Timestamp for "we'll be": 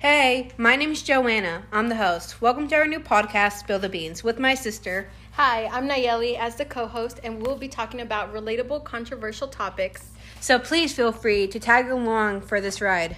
7.44-7.66